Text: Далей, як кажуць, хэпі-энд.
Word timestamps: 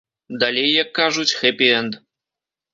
Далей, 0.43 0.69
як 0.81 0.89
кажуць, 1.01 1.27
хэпі-энд. 1.43 2.03